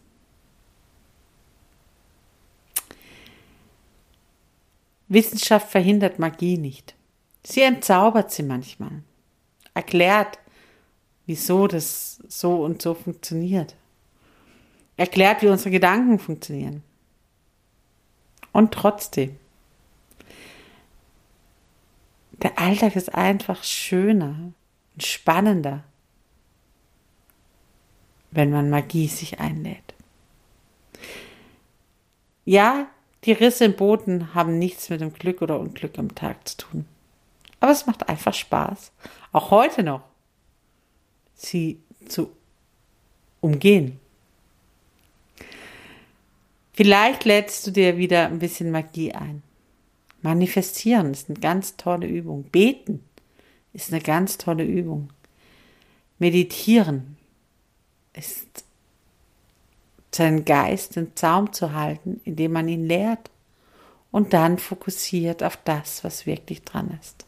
Wissenschaft 5.09 5.71
verhindert 5.71 6.19
Magie 6.19 6.57
nicht. 6.57 6.95
Sie 7.45 7.63
entzaubert 7.63 8.31
sie 8.31 8.43
manchmal, 8.43 9.03
erklärt, 9.75 10.39
wieso 11.27 11.67
das 11.67 12.23
so 12.29 12.65
und 12.65 12.81
so 12.81 12.95
funktioniert, 12.95 13.75
erklärt, 14.97 15.43
wie 15.43 15.49
unsere 15.49 15.71
Gedanken 15.71 16.19
funktionieren. 16.19 16.83
Und 18.53 18.73
trotzdem 18.73 19.37
der 22.43 22.59
Alltag 22.59 22.95
ist 22.95 23.15
einfach 23.15 23.65
schöner 23.65 24.53
und 24.95 25.03
spannender, 25.03 25.85
wenn 28.31 28.51
man 28.51 28.71
Magie 28.71 29.09
sich 29.09 29.41
einlädt. 29.41 29.95
Ja, 32.45 32.89
die 33.25 33.33
Risse 33.33 33.65
im 33.65 33.77
Boden 33.77 34.35
haben 34.35 34.59
nichts 34.59 34.91
mit 34.91 35.01
dem 35.01 35.13
Glück 35.13 35.41
oder 35.41 35.59
Unglück 35.59 35.99
am 35.99 36.15
Tag 36.15 36.47
zu 36.47 36.57
tun. 36.59 36.87
Aber 37.61 37.73
es 37.73 37.87
macht 37.87 38.09
einfach 38.09 38.35
Spaß, 38.35 38.93
auch 39.33 39.51
heute 39.51 39.83
noch, 39.83 40.03
sie 41.35 41.81
zu 42.07 42.31
umgehen. 43.41 43.99
Vielleicht 46.75 47.25
lädst 47.25 47.67
du 47.67 47.71
dir 47.71 47.97
wieder 47.97 48.27
ein 48.27 48.41
bisschen 48.41 48.71
Magie 48.71 49.13
ein. 49.13 49.43
Manifestieren 50.23 51.13
ist 51.13 51.31
eine 51.31 51.39
ganz 51.39 51.77
tolle 51.77 52.07
Übung. 52.07 52.45
Beten 52.45 53.05
ist 53.75 53.93
eine 53.93 54.01
ganz 54.01 54.39
tolle 54.39 54.65
Übung. 54.65 55.11
Meditieren 56.19 57.19
ist 58.15 58.65
seinen 60.13 60.45
Geist 60.45 60.97
in 60.97 61.15
Zaum 61.17 61.53
zu 61.53 61.73
halten, 61.73 62.21
indem 62.25 62.53
man 62.53 62.69
ihn 62.69 62.87
lehrt 62.87 63.31
und 64.11 64.33
dann 64.33 64.59
fokussiert 64.59 65.43
auf 65.43 65.59
das, 65.65 66.05
was 66.05 66.25
wirklich 66.25 66.63
dran 66.63 66.97
ist. 67.01 67.27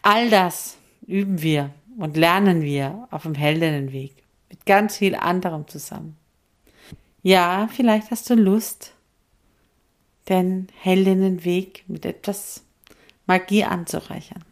All 0.00 0.30
das 0.30 0.76
üben 1.06 1.42
wir 1.42 1.70
und 1.98 2.16
lernen 2.16 2.62
wir 2.62 3.08
auf 3.10 3.24
dem 3.24 3.34
Heldinnenweg 3.34 4.14
mit 4.48 4.64
ganz 4.64 4.98
viel 4.98 5.16
anderem 5.16 5.66
zusammen. 5.66 6.16
Ja, 7.22 7.68
vielleicht 7.72 8.10
hast 8.10 8.30
du 8.30 8.34
Lust, 8.34 8.94
den 10.28 10.68
Heldinnenweg 10.78 11.84
mit 11.88 12.04
etwas 12.06 12.62
Magie 13.26 13.64
anzureichern. 13.64 14.44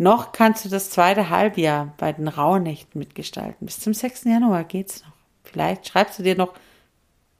Noch 0.00 0.32
kannst 0.32 0.64
du 0.64 0.70
das 0.70 0.88
zweite 0.88 1.28
Halbjahr 1.28 1.92
bei 1.98 2.10
den 2.10 2.26
Rauhnächten 2.26 2.98
mitgestalten. 2.98 3.66
Bis 3.66 3.80
zum 3.80 3.92
6. 3.92 4.24
Januar 4.24 4.64
geht's 4.64 5.04
noch. 5.04 5.12
Vielleicht 5.44 5.86
schreibst 5.86 6.18
du 6.18 6.22
dir 6.22 6.36
noch 6.36 6.54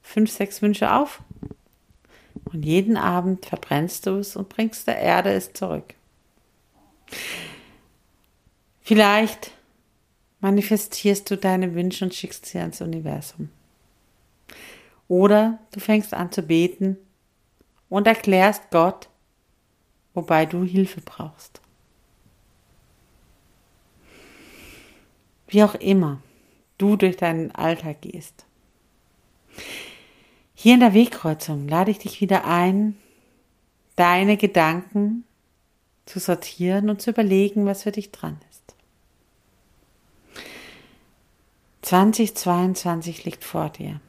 fünf, 0.03 0.31
sechs 0.31 0.61
Wünsche 0.61 0.93
auf. 0.93 1.23
Und 2.53 2.63
jeden 2.63 2.99
Abend 2.99 3.47
verbrennst 3.47 4.07
du 4.07 4.19
es 4.19 4.37
und 4.37 4.51
bringst 4.51 4.87
der 4.87 4.99
Erde 4.99 5.33
es 5.33 5.55
zurück. 5.55 5.95
Vielleicht 8.83 9.53
manifestierst 10.41 11.31
du 11.31 11.39
deine 11.39 11.75
Wünsche 11.75 12.05
und 12.05 12.15
schickst 12.15 12.45
sie 12.45 12.59
ans 12.59 12.83
Universum. 12.83 13.49
Oder 15.09 15.61
du 15.73 15.81
fängst 15.81 16.13
an 16.13 16.31
zu 16.31 16.43
beten 16.43 16.99
und 17.89 18.07
erklärst 18.07 18.71
Gott, 18.71 19.09
wobei 20.13 20.45
du 20.45 20.63
Hilfe 20.63 21.01
brauchst. 21.01 21.63
Wie 25.51 25.63
auch 25.65 25.75
immer 25.75 26.23
du 26.79 26.97
durch 26.97 27.17
deinen 27.17 27.51
Alltag 27.51 28.01
gehst. 28.01 28.47
Hier 30.55 30.75
in 30.75 30.81
der 30.81 30.95
Wegkreuzung 30.95 31.69
lade 31.69 31.91
ich 31.91 31.99
dich 31.99 32.21
wieder 32.21 32.45
ein, 32.45 32.97
deine 33.97 34.37
Gedanken 34.37 35.25
zu 36.07 36.21
sortieren 36.21 36.89
und 36.89 37.03
zu 37.03 37.11
überlegen, 37.11 37.67
was 37.67 37.83
für 37.83 37.93
dich 37.93 38.13
dran 38.13 38.39
ist. 38.51 38.75
2022 41.83 43.25
liegt 43.25 43.45
vor 43.45 43.71
dir. 43.71 44.01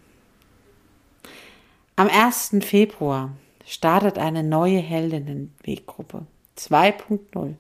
Am 1.96 2.08
1. 2.08 2.58
Februar 2.62 3.32
startet 3.66 4.18
eine 4.18 4.44
neue 4.44 4.80
Heldinnenweggruppe 4.80 6.26
2.0. 6.58 7.56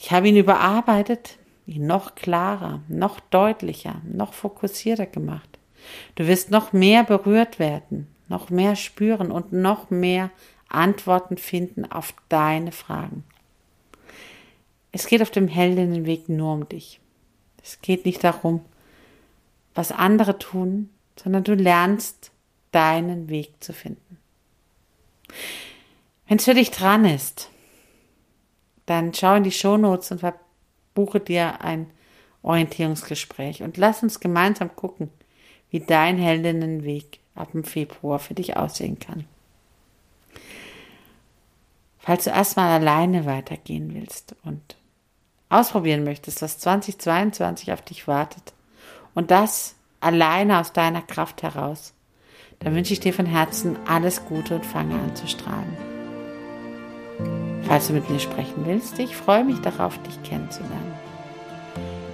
Ich 0.00 0.12
habe 0.12 0.28
ihn 0.28 0.36
überarbeitet, 0.36 1.38
ihn 1.66 1.86
noch 1.86 2.14
klarer, 2.14 2.80
noch 2.88 3.18
deutlicher, 3.18 4.00
noch 4.04 4.32
fokussierter 4.32 5.06
gemacht. 5.06 5.58
Du 6.14 6.26
wirst 6.26 6.50
noch 6.50 6.72
mehr 6.72 7.02
berührt 7.02 7.58
werden, 7.58 8.06
noch 8.28 8.48
mehr 8.48 8.76
spüren 8.76 9.32
und 9.32 9.52
noch 9.52 9.90
mehr 9.90 10.30
Antworten 10.68 11.36
finden 11.36 11.90
auf 11.90 12.14
deine 12.28 12.70
Fragen. 12.70 13.24
Es 14.92 15.06
geht 15.06 15.20
auf 15.20 15.30
dem 15.30 15.48
Heldinnenweg 15.48 16.28
nur 16.28 16.52
um 16.52 16.68
dich. 16.68 17.00
Es 17.62 17.80
geht 17.82 18.06
nicht 18.06 18.22
darum, 18.22 18.64
was 19.74 19.90
andere 19.90 20.38
tun, 20.38 20.90
sondern 21.16 21.44
du 21.44 21.54
lernst 21.54 22.30
deinen 22.70 23.28
Weg 23.28 23.52
zu 23.60 23.72
finden. 23.72 24.18
Wenn 26.28 26.38
es 26.38 26.44
für 26.44 26.54
dich 26.54 26.70
dran 26.70 27.04
ist, 27.04 27.50
dann 28.88 29.12
schau 29.14 29.34
in 29.34 29.44
die 29.44 29.52
Shownotes 29.52 30.10
und 30.10 30.22
buche 30.94 31.20
dir 31.20 31.60
ein 31.62 31.90
Orientierungsgespräch 32.42 33.62
und 33.62 33.76
lass 33.76 34.02
uns 34.02 34.20
gemeinsam 34.20 34.74
gucken, 34.74 35.10
wie 35.70 35.80
dein 35.80 36.18
Heldinnenweg 36.18 37.20
ab 37.34 37.52
dem 37.52 37.64
Februar 37.64 38.18
für 38.18 38.34
dich 38.34 38.56
aussehen 38.56 38.98
kann. 38.98 39.24
Falls 41.98 42.24
du 42.24 42.30
erstmal 42.30 42.80
alleine 42.80 43.26
weitergehen 43.26 43.94
willst 43.94 44.34
und 44.42 44.76
ausprobieren 45.50 46.04
möchtest, 46.04 46.40
was 46.40 46.58
2022 46.58 47.72
auf 47.72 47.82
dich 47.82 48.08
wartet 48.08 48.54
und 49.14 49.30
das 49.30 49.74
alleine 50.00 50.58
aus 50.58 50.72
deiner 50.72 51.02
Kraft 51.02 51.42
heraus, 51.42 51.92
dann 52.60 52.74
wünsche 52.74 52.92
ich 52.92 53.00
dir 53.00 53.12
von 53.12 53.26
Herzen 53.26 53.76
alles 53.86 54.24
Gute 54.24 54.56
und 54.56 54.66
fange 54.66 54.94
an 54.94 55.14
zu 55.14 55.26
strahlen. 55.26 55.87
Falls 57.68 57.88
du 57.88 57.92
mit 57.92 58.08
mir 58.08 58.18
sprechen 58.18 58.64
willst, 58.64 58.98
ich 58.98 59.14
freue 59.14 59.44
mich 59.44 59.60
darauf, 59.60 59.98
dich 60.02 60.22
kennenzulernen. 60.22 60.94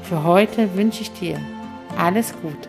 Für 0.03 0.25
heute 0.25 0.75
wünsche 0.75 1.03
ich 1.03 1.13
dir 1.13 1.39
alles 1.97 2.35
Gute, 2.43 2.69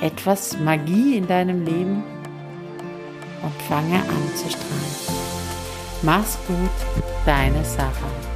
etwas 0.00 0.58
Magie 0.58 1.16
in 1.16 1.28
deinem 1.28 1.64
Leben 1.64 2.02
und 3.42 3.62
fange 3.68 4.00
an 4.00 4.34
zu 4.34 4.50
strahlen. 4.50 5.20
Mach's 6.02 6.36
gut, 6.48 6.56
deine 7.24 7.64
Sarah. 7.64 8.35